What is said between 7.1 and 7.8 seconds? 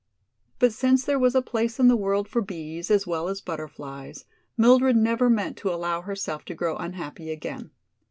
again.